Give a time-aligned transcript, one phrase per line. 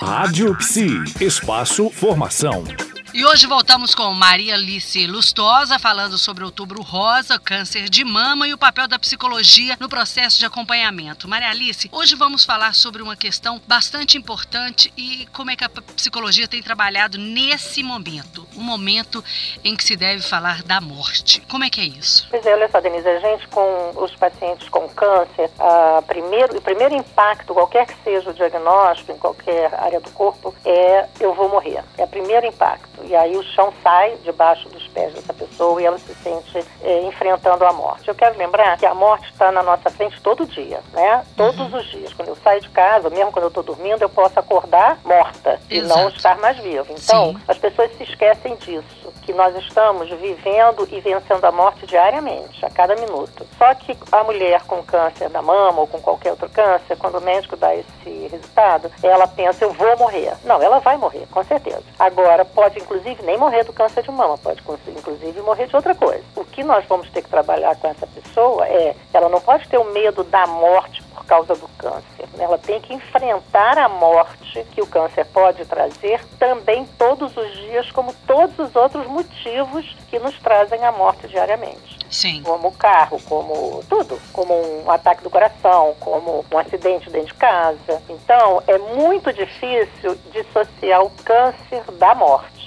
[0.00, 2.64] Rádio Psi, espaço formação.
[3.12, 8.54] E hoje voltamos com Maria Alice Lustosa falando sobre Outubro Rosa, câncer de mama e
[8.54, 11.26] o papel da psicologia no processo de acompanhamento.
[11.26, 15.68] Maria Alice, hoje vamos falar sobre uma questão bastante importante e como é que a
[15.68, 19.24] psicologia tem trabalhado nesse momento, um momento
[19.64, 21.40] em que se deve falar da morte.
[21.50, 22.26] Como é que é isso?
[22.30, 26.60] Pois é, olha só, Denise, a gente com os pacientes com câncer, a primeiro, o
[26.60, 31.48] primeiro impacto, qualquer que seja o diagnóstico, em qualquer área do corpo, é eu vou
[31.48, 31.82] morrer.
[31.96, 35.84] É o primeiro impacto e aí o chão sai debaixo dos pés dessa pessoa e
[35.84, 38.08] ela se sente é, enfrentando a morte.
[38.08, 41.24] Eu quero lembrar que a morte está na nossa frente todo dia, né?
[41.36, 41.78] Todos uhum.
[41.78, 42.12] os dias.
[42.12, 46.00] Quando eu saio de casa, mesmo quando eu estou dormindo, eu posso acordar morta Exato.
[46.00, 46.86] e não estar mais viva.
[46.90, 47.40] Então, Sim.
[47.48, 52.70] as pessoas se esquecem disso, que nós estamos vivendo e vencendo a morte diariamente, a
[52.70, 53.46] cada minuto.
[53.58, 57.20] Só que a mulher com câncer da mama ou com qualquer outro câncer, quando o
[57.20, 60.32] médico dá esse resultado, ela pensa, eu vou morrer.
[60.44, 61.82] Não, ela vai morrer, com certeza.
[61.98, 66.24] Agora, pode inclusive nem morrer do câncer de mama, pode inclusive morrer de outra coisa.
[66.36, 69.78] O que nós vamos ter que trabalhar com essa pessoa é, ela não pode ter
[69.78, 72.28] o medo da morte por causa do câncer.
[72.34, 72.44] Né?
[72.44, 77.90] Ela tem que enfrentar a morte que o câncer pode trazer também todos os dias,
[77.92, 81.98] como todos os outros motivos que nos trazem a morte diariamente.
[82.10, 82.42] Sim.
[82.42, 87.34] Como o carro, como tudo, como um ataque do coração, como um acidente dentro de
[87.34, 88.02] casa.
[88.08, 92.59] Então, é muito difícil dissociar o câncer da morte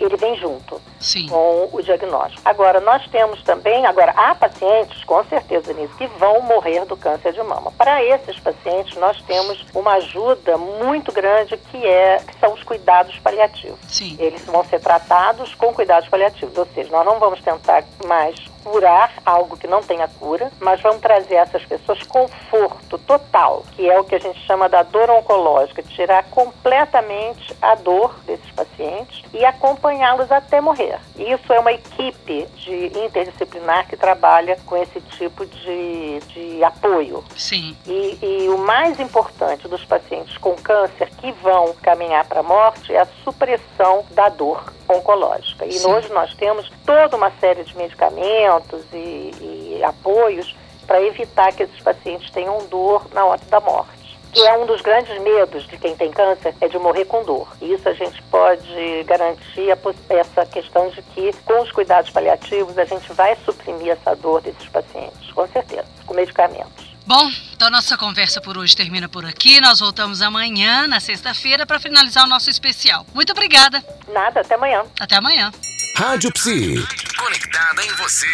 [0.00, 1.28] ele vem junto Sim.
[1.28, 2.42] com o diagnóstico.
[2.44, 7.32] Agora, nós temos também, agora, há pacientes, com certeza, nisso, que vão morrer do câncer
[7.32, 7.72] de mama.
[7.72, 13.18] Para esses pacientes, nós temos uma ajuda muito grande que, é, que são os cuidados
[13.18, 13.78] paliativos.
[13.88, 14.16] Sim.
[14.18, 19.12] Eles vão ser tratados com cuidados paliativos, ou seja, nós não vamos tentar mais curar
[19.24, 23.98] algo que não tenha cura, mas vamos trazer a essas pessoas conforto total, que é
[23.98, 28.14] o que a gente chama da dor oncológica, tirar completamente a dor
[28.60, 30.98] pacientes e acompanhá-los até morrer.
[31.16, 37.24] Isso é uma equipe de interdisciplinar que trabalha com esse tipo de, de apoio.
[37.36, 37.76] Sim.
[37.86, 42.92] E, e o mais importante dos pacientes com câncer que vão caminhar para a morte
[42.92, 45.64] é a supressão da dor oncológica.
[45.64, 45.90] E Sim.
[45.90, 50.54] hoje nós temos toda uma série de medicamentos e, e apoios
[50.86, 53.99] para evitar que esses pacientes tenham dor na hora da morte.
[54.32, 57.48] Que é um dos grandes medos de quem tem câncer, é de morrer com dor.
[57.60, 59.68] E isso a gente pode garantir
[60.08, 64.68] essa questão de que, com os cuidados paliativos, a gente vai suprimir essa dor desses
[64.68, 66.90] pacientes, com certeza, com medicamentos.
[67.06, 69.60] Bom, então nossa conversa por hoje termina por aqui.
[69.60, 73.04] Nós voltamos amanhã, na sexta-feira, para finalizar o nosso especial.
[73.12, 73.82] Muito obrigada.
[74.12, 74.84] Nada, até amanhã.
[75.00, 75.50] Até amanhã.
[75.96, 76.74] Rádio Psi.
[77.18, 78.26] Conectada em você.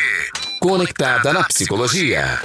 [0.61, 2.39] Conectada na psicologia.